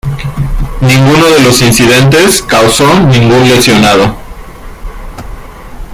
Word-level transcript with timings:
Ninguno 0.81 1.27
de 1.29 1.43
los 1.43 1.61
incidentes 1.61 2.41
causó 2.41 2.91
ningún 3.01 3.47
lesionado. 3.47 4.15